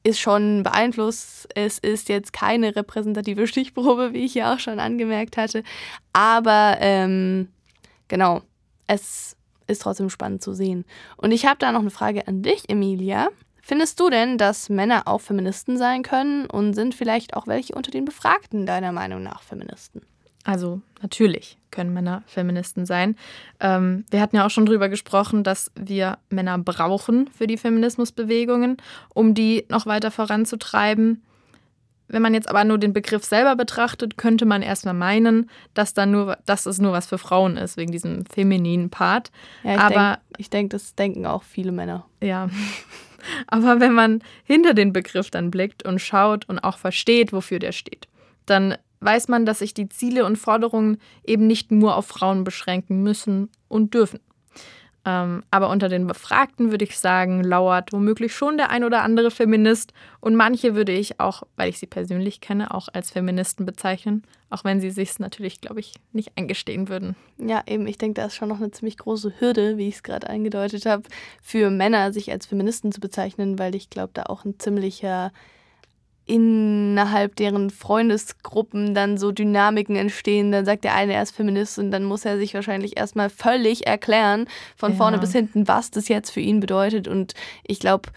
[0.02, 1.48] ist schon beeinflusst.
[1.54, 5.62] Es ist jetzt keine repräsentative Stichprobe, wie ich ja auch schon angemerkt hatte.
[6.12, 7.48] Aber ähm,
[8.08, 8.42] genau,
[8.90, 9.36] es
[9.68, 10.84] ist trotzdem spannend zu sehen.
[11.16, 13.28] Und ich habe da noch eine Frage an dich, Emilia.
[13.62, 17.92] Findest du denn, dass Männer auch Feministen sein können und sind vielleicht auch welche unter
[17.92, 20.02] den Befragten deiner Meinung nach Feministen?
[20.42, 23.14] Also natürlich können Männer Feministen sein.
[23.60, 28.78] Ähm, wir hatten ja auch schon darüber gesprochen, dass wir Männer brauchen für die Feminismusbewegungen,
[29.14, 31.22] um die noch weiter voranzutreiben.
[32.12, 36.06] Wenn man jetzt aber nur den Begriff selber betrachtet, könnte man erstmal meinen, dass, da
[36.06, 39.30] nur, dass es nur was für Frauen ist, wegen diesem femininen Part.
[39.62, 42.06] Ja, ich aber ich denke, das denken auch viele Männer.
[42.20, 42.48] Ja.
[43.46, 47.72] Aber wenn man hinter den Begriff dann blickt und schaut und auch versteht, wofür der
[47.72, 48.08] steht,
[48.46, 53.02] dann weiß man, dass sich die Ziele und Forderungen eben nicht nur auf Frauen beschränken
[53.02, 54.20] müssen und dürfen.
[55.06, 59.30] Ähm, aber unter den Befragten würde ich sagen, lauert womöglich schon der ein oder andere
[59.30, 59.94] Feminist.
[60.20, 64.24] Und manche würde ich auch, weil ich sie persönlich kenne, auch als Feministen bezeichnen.
[64.50, 67.16] Auch wenn sie sich natürlich, glaube ich, nicht eingestehen würden.
[67.38, 70.02] Ja, eben, ich denke, da ist schon noch eine ziemlich große Hürde, wie ich es
[70.02, 71.04] gerade eingedeutet habe,
[71.40, 75.32] für Männer, sich als Feministen zu bezeichnen, weil ich glaube, da auch ein ziemlicher
[76.26, 80.52] innerhalb deren Freundesgruppen dann so Dynamiken entstehen.
[80.52, 83.86] Dann sagt der eine, er ist Feminist und dann muss er sich wahrscheinlich erstmal völlig
[83.86, 84.96] erklären, von ja.
[84.96, 87.08] vorne bis hinten, was das jetzt für ihn bedeutet.
[87.08, 87.34] Und
[87.66, 88.10] ich glaube,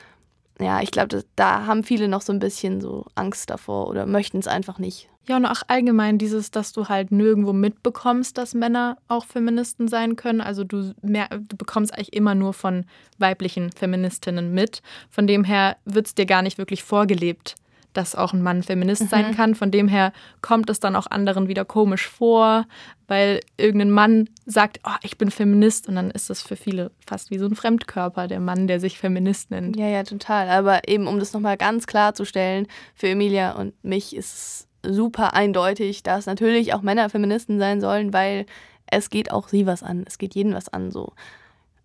[0.59, 4.37] ja, ich glaube, da haben viele noch so ein bisschen so Angst davor oder möchten
[4.37, 5.09] es einfach nicht.
[5.25, 10.17] Ja, und auch allgemein dieses, dass du halt nirgendwo mitbekommst, dass Männer auch Feministen sein
[10.17, 10.41] können.
[10.41, 12.85] Also du, mehr, du bekommst eigentlich immer nur von
[13.19, 14.81] weiblichen Feministinnen mit.
[15.09, 17.55] Von dem her wird es dir gar nicht wirklich vorgelebt,
[17.93, 19.07] dass auch ein Mann Feminist mhm.
[19.07, 19.55] sein kann.
[19.55, 22.65] Von dem her kommt es dann auch anderen wieder komisch vor,
[23.07, 27.31] weil irgendein Mann sagt, oh, ich bin Feminist und dann ist das für viele fast
[27.31, 29.77] wie so ein Fremdkörper, der Mann, der sich Feminist nennt.
[29.77, 30.49] Ja, ja, total.
[30.49, 36.03] Aber eben, um das nochmal ganz klarzustellen, für Emilia und mich ist es super eindeutig,
[36.03, 38.45] dass natürlich auch Männer Feministen sein sollen, weil
[38.87, 40.03] es geht auch sie was an.
[40.07, 41.13] Es geht jeden was an, so.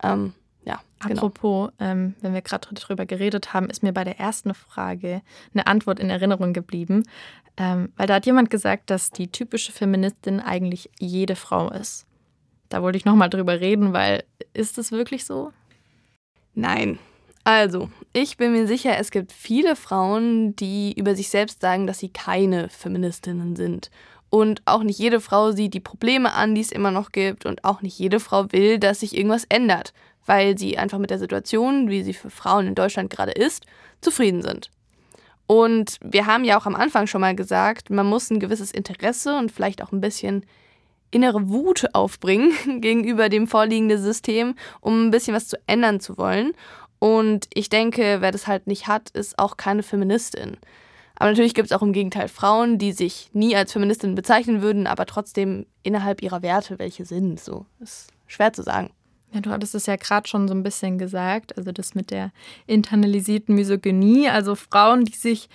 [0.02, 0.34] Ähm.
[1.00, 1.90] Apropos, genau.
[1.90, 5.22] ähm, wenn wir gerade darüber geredet haben, ist mir bei der ersten Frage
[5.54, 7.04] eine Antwort in Erinnerung geblieben.
[7.56, 12.06] Ähm, weil da hat jemand gesagt, dass die typische Feministin eigentlich jede Frau ist.
[12.68, 15.52] Da wollte ich nochmal drüber reden, weil ist es wirklich so?
[16.54, 16.98] Nein.
[17.44, 21.98] Also, ich bin mir sicher, es gibt viele Frauen, die über sich selbst sagen, dass
[21.98, 23.90] sie keine Feministinnen sind.
[24.30, 27.46] Und auch nicht jede Frau sieht die Probleme an, die es immer noch gibt.
[27.46, 29.94] Und auch nicht jede Frau will, dass sich irgendwas ändert
[30.26, 33.64] weil sie einfach mit der Situation, wie sie für Frauen in Deutschland gerade ist,
[34.00, 34.70] zufrieden sind.
[35.46, 39.36] Und wir haben ja auch am Anfang schon mal gesagt, man muss ein gewisses Interesse
[39.38, 40.44] und vielleicht auch ein bisschen
[41.10, 46.52] innere Wut aufbringen gegenüber dem vorliegenden System, um ein bisschen was zu ändern zu wollen.
[46.98, 50.58] Und ich denke, wer das halt nicht hat, ist auch keine Feministin.
[51.16, 54.86] Aber natürlich gibt es auch im Gegenteil Frauen, die sich nie als Feministin bezeichnen würden,
[54.86, 57.40] aber trotzdem innerhalb ihrer Werte welche sind.
[57.40, 58.90] So ist schwer zu sagen.
[59.32, 62.32] Ja, du hattest es ja gerade schon so ein bisschen gesagt, also das mit der
[62.66, 65.48] internalisierten Misogynie, also Frauen, die sich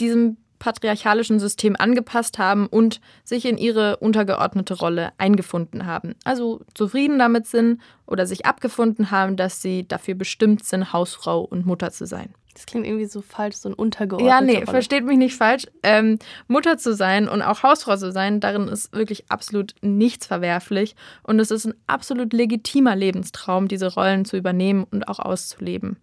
[0.00, 6.14] diesem patriarchalischen System angepasst haben und sich in ihre untergeordnete Rolle eingefunden haben.
[6.22, 11.66] Also zufrieden damit sind oder sich abgefunden haben, dass sie dafür bestimmt sind, Hausfrau und
[11.66, 12.32] Mutter zu sein.
[12.54, 14.34] Das klingt irgendwie so falsch, so ein untergeordneter.
[14.34, 14.66] Ja, nee, Rolle.
[14.66, 15.66] versteht mich nicht falsch.
[15.82, 20.94] Ähm, Mutter zu sein und auch Hausfrau zu sein, darin ist wirklich absolut nichts verwerflich.
[21.24, 25.96] Und es ist ein absolut legitimer Lebenstraum, diese Rollen zu übernehmen und auch auszuleben.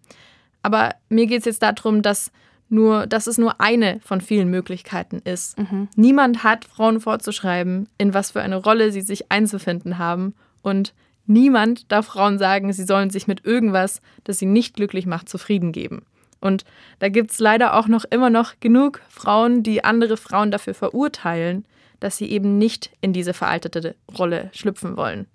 [0.62, 2.30] Aber mir geht es jetzt darum, dass,
[2.70, 5.58] nur, dass es nur eine von vielen Möglichkeiten ist.
[5.58, 5.88] Mhm.
[5.96, 10.34] Niemand hat Frauen vorzuschreiben, in was für eine Rolle sie sich einzufinden haben.
[10.62, 10.94] Und
[11.26, 15.72] niemand darf Frauen sagen, sie sollen sich mit irgendwas, das sie nicht glücklich macht, zufrieden
[15.72, 16.02] geben.
[16.40, 16.64] Und
[17.00, 21.66] da gibt es leider auch noch immer noch genug Frauen, die andere Frauen dafür verurteilen,
[21.98, 25.26] dass sie eben nicht in diese veraltete Rolle schlüpfen wollen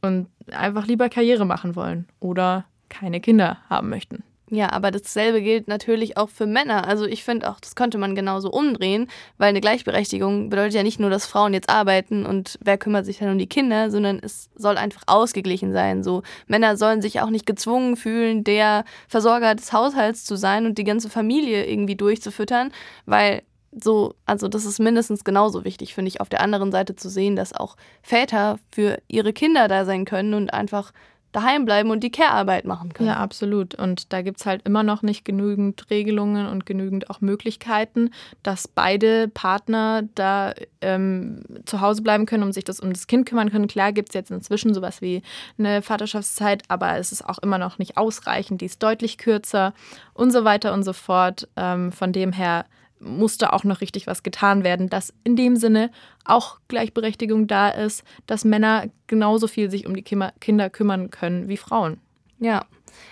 [0.00, 4.24] und einfach lieber Karriere machen wollen oder keine Kinder haben möchten.
[4.50, 6.88] Ja, aber dasselbe gilt natürlich auch für Männer.
[6.88, 10.98] Also ich finde auch, das könnte man genauso umdrehen, weil eine Gleichberechtigung bedeutet ja nicht
[10.98, 14.48] nur, dass Frauen jetzt arbeiten und wer kümmert sich dann um die Kinder, sondern es
[14.54, 16.02] soll einfach ausgeglichen sein.
[16.02, 20.78] So Männer sollen sich auch nicht gezwungen fühlen, der Versorger des Haushalts zu sein und
[20.78, 22.72] die ganze Familie irgendwie durchzufüttern,
[23.04, 27.10] weil so, also das ist mindestens genauso wichtig, finde ich, auf der anderen Seite zu
[27.10, 30.92] sehen, dass auch Väter für ihre Kinder da sein können und einfach
[31.38, 33.08] daheim bleiben und die Care-Arbeit machen können.
[33.08, 33.74] Ja, absolut.
[33.74, 38.10] Und da gibt es halt immer noch nicht genügend Regelungen und genügend auch Möglichkeiten,
[38.42, 43.26] dass beide Partner da ähm, zu Hause bleiben können, um sich das um das Kind
[43.26, 43.68] kümmern können.
[43.68, 45.22] Klar gibt es jetzt inzwischen sowas wie
[45.58, 48.60] eine Vaterschaftszeit, aber es ist auch immer noch nicht ausreichend.
[48.60, 49.74] Die ist deutlich kürzer
[50.14, 51.48] und so weiter und so fort.
[51.56, 52.64] Ähm, von dem her
[53.00, 55.90] musste auch noch richtig was getan werden, dass in dem Sinne
[56.24, 61.56] auch Gleichberechtigung da ist, dass Männer genauso viel sich um die Kinder kümmern können wie
[61.56, 62.00] Frauen.
[62.40, 62.66] Ja,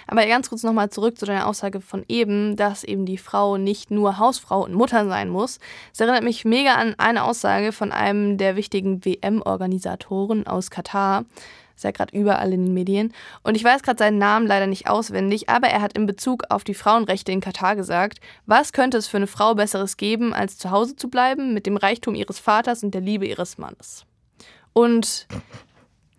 [0.07, 3.91] aber ganz kurz nochmal zurück zu deiner Aussage von eben, dass eben die Frau nicht
[3.91, 5.59] nur Hausfrau und Mutter sein muss.
[5.93, 11.25] Es erinnert mich mega an eine Aussage von einem der wichtigen WM-Organisatoren aus Katar.
[11.77, 13.13] Ist ja gerade überall in den Medien.
[13.43, 16.65] Und ich weiß gerade seinen Namen leider nicht auswendig, aber er hat in Bezug auf
[16.65, 20.71] die Frauenrechte in Katar gesagt, was könnte es für eine Frau Besseres geben, als zu
[20.71, 24.07] Hause zu bleiben mit dem Reichtum ihres Vaters und der Liebe ihres Mannes.
[24.73, 25.27] Und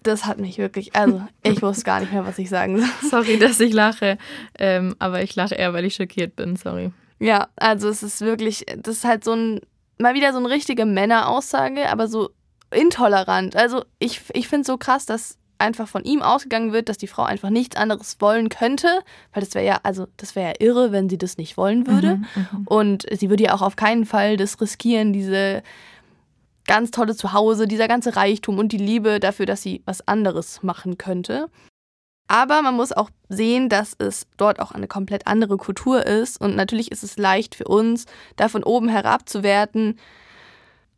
[0.04, 2.90] das hat mich wirklich, also ich wusste gar nicht mehr, was ich sagen soll.
[3.10, 4.20] Sorry, dass ich lache,
[4.60, 6.92] ähm, aber ich lache eher, weil ich schockiert bin, sorry.
[7.20, 9.62] Ja, also es ist wirklich, das ist halt so ein,
[9.98, 12.30] mal wieder so eine richtige Männeraussage, aber so
[12.72, 13.56] intolerant.
[13.56, 17.08] Also ich, ich finde es so krass, dass einfach von ihm ausgegangen wird, dass die
[17.08, 18.88] Frau einfach nichts anderes wollen könnte,
[19.34, 22.18] weil das wäre ja, also das wäre ja irre, wenn sie das nicht wollen würde.
[22.18, 22.68] Mhm, mhm.
[22.68, 25.64] Und sie würde ja auch auf keinen Fall das riskieren, diese
[26.66, 30.98] ganz tolle Zuhause, dieser ganze Reichtum und die Liebe dafür, dass sie was anderes machen
[30.98, 31.50] könnte.
[32.28, 36.40] Aber man muss auch sehen, dass es dort auch eine komplett andere Kultur ist.
[36.42, 39.98] Und natürlich ist es leicht für uns, da von oben herab zu werten,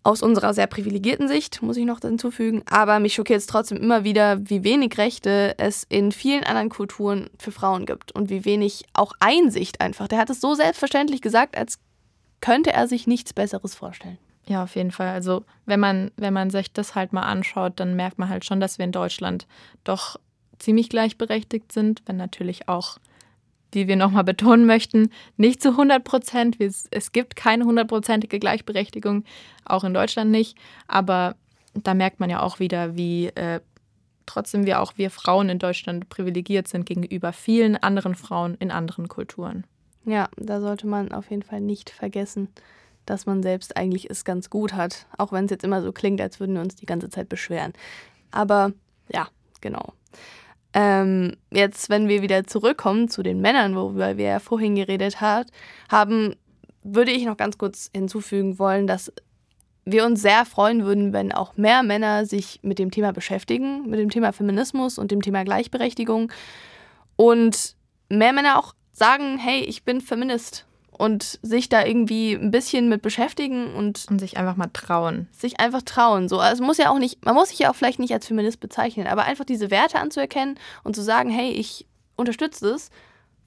[0.04, 2.64] aus unserer sehr privilegierten Sicht, muss ich noch hinzufügen.
[2.70, 7.30] Aber mich schockiert es trotzdem immer wieder, wie wenig Rechte es in vielen anderen Kulturen
[7.38, 10.08] für Frauen gibt und wie wenig auch Einsicht einfach.
[10.08, 11.80] Der hat es so selbstverständlich gesagt, als
[12.42, 14.18] könnte er sich nichts Besseres vorstellen.
[14.48, 15.10] Ja, auf jeden Fall.
[15.10, 18.60] Also wenn man, wenn man sich das halt mal anschaut, dann merkt man halt schon,
[18.60, 19.46] dass wir in Deutschland
[19.84, 20.20] doch
[20.58, 22.98] ziemlich gleichberechtigt sind, wenn natürlich auch,
[23.71, 26.58] wie wir nochmal betonen möchten, nicht zu 100 Prozent.
[26.60, 29.23] Es gibt keine hundertprozentige Gleichberechtigung,
[29.65, 30.58] auch in Deutschland nicht.
[30.88, 31.36] Aber
[31.73, 33.60] da merkt man ja auch wieder, wie äh,
[34.25, 39.08] trotzdem wir auch wir Frauen in Deutschland privilegiert sind gegenüber vielen anderen Frauen in anderen
[39.08, 39.65] Kulturen.
[40.05, 42.49] Ja, da sollte man auf jeden Fall nicht vergessen,
[43.05, 46.21] dass man selbst eigentlich es ganz gut hat, auch wenn es jetzt immer so klingt,
[46.21, 47.73] als würden wir uns die ganze Zeit beschweren.
[48.32, 48.71] Aber
[49.12, 49.27] ja,
[49.62, 49.93] genau.
[50.73, 55.47] Ähm, jetzt, wenn wir wieder zurückkommen zu den Männern, worüber wir ja vorhin geredet hat,
[55.89, 56.36] haben,
[56.84, 59.12] würde ich noch ganz kurz hinzufügen wollen, dass
[59.86, 63.99] wir uns sehr freuen würden, wenn auch mehr Männer sich mit dem Thema beschäftigen, mit
[63.99, 66.32] dem Thema Feminismus und dem Thema Gleichberechtigung.
[67.15, 67.75] Und
[68.10, 70.65] mehr Männer auch sagen, hey, ich bin Feminist
[71.00, 75.30] und sich da irgendwie ein bisschen mit beschäftigen und, und sich einfach mal trauen.
[75.32, 76.28] Sich einfach trauen.
[76.28, 78.28] So, also es muss ja auch nicht, man muss sich ja auch vielleicht nicht als
[78.28, 82.90] Feminist bezeichnen, aber einfach diese Werte anzuerkennen und zu sagen, hey, ich unterstütze das,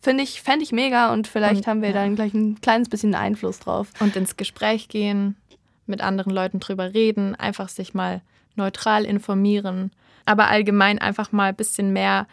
[0.01, 1.95] finde ich, fände ich mega und vielleicht und, haben wir ja.
[1.95, 3.89] dann gleich ein kleines bisschen Einfluss drauf.
[4.01, 5.37] Und ins Gespräch gehen,
[5.85, 8.23] mit anderen Leuten drüber reden, einfach sich mal
[8.57, 9.93] neutral informieren,
[10.25, 12.27] aber allgemein einfach mal ein bisschen mehr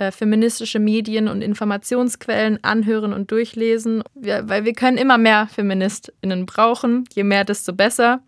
[0.00, 6.46] äh, feministische Medien und Informationsquellen anhören und durchlesen, wir, weil wir können immer mehr Feministinnen
[6.46, 7.04] brauchen.
[7.12, 8.22] Je mehr, desto besser.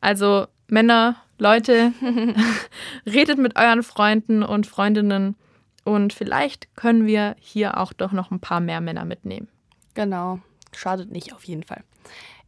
[0.00, 1.92] Also Männer, Leute,
[3.06, 5.36] redet mit euren Freunden und Freundinnen
[5.84, 9.48] und vielleicht können wir hier auch doch noch ein paar mehr Männer mitnehmen.
[9.94, 10.40] Genau,
[10.76, 11.82] Schadet nicht, auf jeden Fall.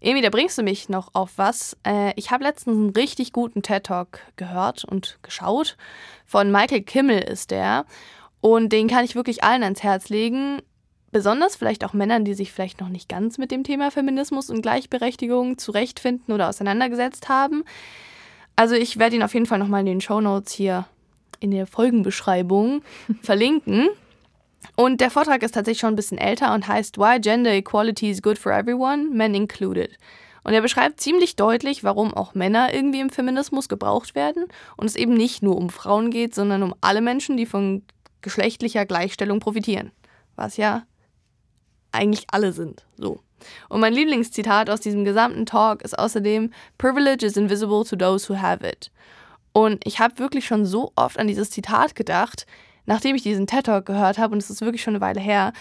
[0.01, 1.77] Emi, da bringst du mich noch auf was.
[1.87, 5.77] Äh, ich habe letztens einen richtig guten TED-Talk gehört und geschaut.
[6.27, 7.87] Von Michael Kimmel ist der.
[8.41, 10.61] Und den kann ich wirklich allen ans Herz legen.
[11.13, 14.63] Besonders vielleicht auch Männern, die sich vielleicht noch nicht ganz mit dem Thema Feminismus und
[14.63, 17.65] Gleichberechtigung zurechtfinden oder auseinandergesetzt haben.
[18.55, 20.87] Also ich werde ihn auf jeden Fall nochmal in den Show Notes hier
[21.41, 22.83] in der Folgenbeschreibung
[23.23, 23.89] verlinken.
[24.75, 28.23] Und der Vortrag ist tatsächlich schon ein bisschen älter und heißt Why Gender Equality is
[28.23, 29.97] Good for Everyone, Men Included.
[30.45, 34.45] Und er beschreibt ziemlich deutlich, warum auch Männer irgendwie im Feminismus gebraucht werden
[34.77, 37.83] und es eben nicht nur um Frauen geht, sondern um alle Menschen, die von
[38.27, 39.93] geschlechtlicher Gleichstellung profitieren.
[40.35, 40.83] Was ja
[41.93, 42.85] eigentlich alle sind.
[42.97, 43.21] So.
[43.69, 48.41] Und mein Lieblingszitat aus diesem gesamten Talk ist außerdem Privilege is invisible to those who
[48.41, 48.91] have it.
[49.53, 52.47] Und ich habe wirklich schon so oft an dieses Zitat gedacht,
[52.85, 55.53] nachdem ich diesen TED Talk gehört habe und es ist wirklich schon eine Weile her.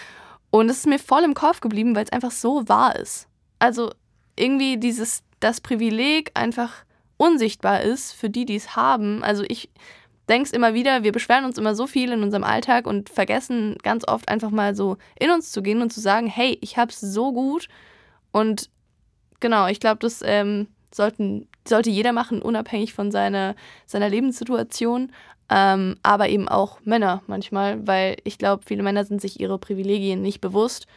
[0.50, 3.28] Und es ist mir voll im Kopf geblieben, weil es einfach so wahr ist.
[3.60, 3.92] Also
[4.36, 6.84] irgendwie dieses das Privileg einfach
[7.18, 9.24] unsichtbar ist für die, die es haben.
[9.24, 9.70] Also ich
[10.30, 14.08] denkst immer wieder, wir beschweren uns immer so viel in unserem Alltag und vergessen ganz
[14.08, 17.32] oft einfach mal so in uns zu gehen und zu sagen, hey, ich hab's so
[17.32, 17.68] gut.
[18.32, 18.70] Und
[19.40, 25.12] genau, ich glaube, das ähm, sollten, sollte jeder machen, unabhängig von seiner, seiner Lebenssituation.
[25.48, 30.24] Ähm, aber eben auch Männer manchmal, weil ich glaube, viele Männer sind sich ihre Privilegien
[30.24, 30.88] nicht bewusst.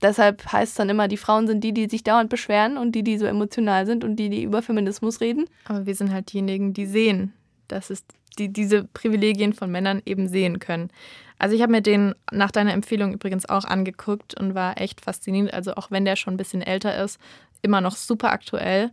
[0.00, 3.02] Deshalb heißt es dann immer, die Frauen sind die, die sich dauernd beschweren und die,
[3.02, 5.46] die so emotional sind und die, die über Feminismus reden.
[5.64, 7.32] Aber wir sind halt diejenigen, die sehen,
[7.66, 8.04] dass es
[8.38, 10.90] die diese Privilegien von Männern eben sehen können.
[11.38, 15.54] Also ich habe mir den nach deiner Empfehlung übrigens auch angeguckt und war echt fasziniert.
[15.54, 17.20] Also auch wenn der schon ein bisschen älter ist,
[17.62, 18.90] immer noch super aktuell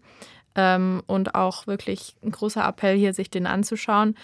[0.56, 4.16] ähm, und auch wirklich ein großer Appell hier, sich den anzuschauen.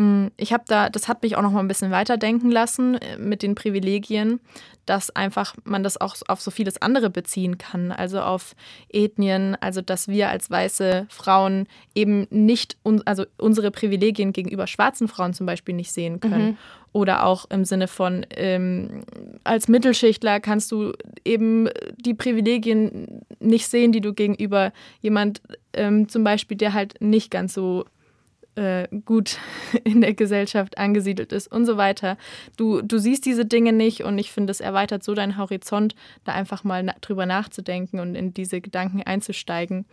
[0.00, 3.18] Mm, ich habe da, das hat mich auch noch mal ein bisschen weiterdenken lassen äh,
[3.18, 4.40] mit den Privilegien,
[4.86, 8.56] dass einfach man das auch auf so vieles andere beziehen kann, also auf
[8.88, 15.34] Ethnien, also dass wir als weiße Frauen eben nicht, also unsere Privilegien gegenüber schwarzen Frauen
[15.34, 16.46] zum Beispiel nicht sehen können.
[16.46, 16.56] Mhm.
[16.92, 19.04] Oder auch im Sinne von, ähm,
[19.44, 20.92] als Mittelschichtler kannst du
[21.24, 25.40] eben die Privilegien nicht sehen, die du gegenüber jemand
[25.72, 27.84] ähm, zum Beispiel, der halt nicht ganz so
[28.54, 29.38] äh, gut
[29.84, 32.16] in der Gesellschaft angesiedelt ist und so weiter.
[32.56, 36.32] Du, du siehst diese Dinge nicht und ich finde, es erweitert so deinen Horizont, da
[36.32, 39.86] einfach mal na drüber nachzudenken und in diese Gedanken einzusteigen.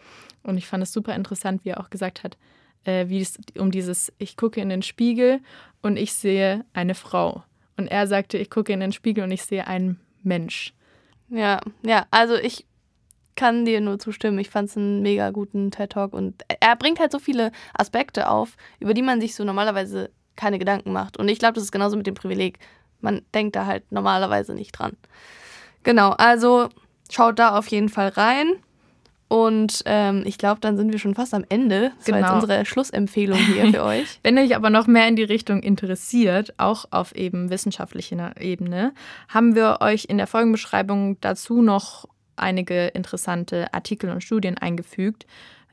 [0.44, 2.38] Und ich fand es super interessant, wie er auch gesagt hat,
[2.86, 5.40] äh, wie es um dieses, ich gucke in den Spiegel
[5.82, 7.44] und ich sehe eine Frau.
[7.78, 10.74] Und er sagte, ich gucke in den Spiegel und ich sehe einen Mensch.
[11.30, 12.66] Ja, ja, also ich
[13.38, 14.40] kann dir nur zustimmen.
[14.40, 18.30] Ich fand es einen mega guten TED Talk und er bringt halt so viele Aspekte
[18.30, 21.16] auf, über die man sich so normalerweise keine Gedanken macht.
[21.16, 22.60] Und ich glaube, das ist genauso mit dem Privileg.
[23.00, 24.98] Man denkt da halt normalerweise nicht dran.
[25.84, 26.68] Genau, also
[27.10, 28.56] schaut da auf jeden Fall rein.
[29.30, 31.92] Und ähm, ich glaube, dann sind wir schon fast am Ende.
[31.98, 32.16] Das genau.
[32.16, 32.42] war jetzt genau.
[32.42, 34.20] unsere Schlussempfehlung hier für euch.
[34.24, 38.94] Wenn euch aber noch mehr in die Richtung interessiert, auch auf eben wissenschaftlicher Ebene,
[39.28, 45.26] haben wir euch in der Folgenbeschreibung dazu noch einige interessante Artikel und Studien eingefügt.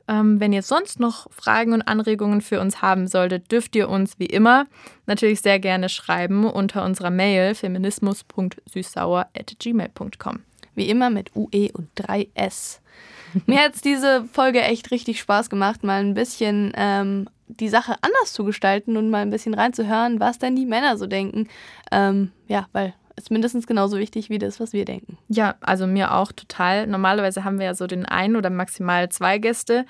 [0.07, 4.19] Ähm, wenn ihr sonst noch Fragen und Anregungen für uns haben solltet, dürft ihr uns
[4.19, 4.67] wie immer
[5.07, 10.39] natürlich sehr gerne schreiben unter unserer Mail feminismus.süßsauer.gmail.com.
[10.75, 12.81] Wie immer mit UE und 3S.
[13.47, 17.95] Mir hat es diese Folge echt richtig Spaß gemacht, mal ein bisschen ähm, die Sache
[18.01, 21.47] anders zu gestalten und mal ein bisschen reinzuhören, was denn die Männer so denken.
[21.91, 25.17] Ähm, ja, weil ist mindestens genauso wichtig wie das, was wir denken.
[25.27, 26.87] Ja, also mir auch total.
[26.87, 29.85] Normalerweise haben wir ja so den einen oder maximal zwei Gäste.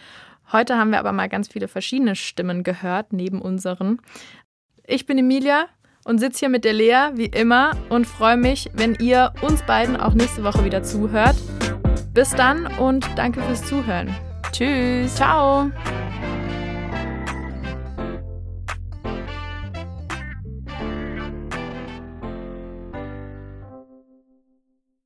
[0.51, 3.99] Heute haben wir aber mal ganz viele verschiedene Stimmen gehört, neben unseren.
[4.85, 5.65] Ich bin Emilia
[6.03, 9.97] und sitze hier mit der Lea, wie immer, und freue mich, wenn ihr uns beiden
[9.97, 11.35] auch nächste Woche wieder zuhört.
[12.13, 14.15] Bis dann und danke fürs Zuhören.
[14.51, 15.15] Tschüss.
[15.15, 15.71] Ciao.